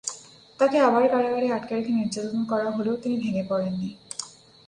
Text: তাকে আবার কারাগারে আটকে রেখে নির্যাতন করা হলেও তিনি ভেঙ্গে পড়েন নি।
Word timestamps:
তাকে 0.59 0.77
আবার 0.79 1.03
কারাগারে 1.07 1.47
আটকে 1.51 1.73
রেখে 1.75 1.91
নির্যাতন 1.91 2.41
করা 2.45 2.67
হলেও 2.71 2.95
তিনি 2.95 3.15
ভেঙ্গে 3.17 3.43
পড়েন 3.49 3.73
নি। 3.73 3.89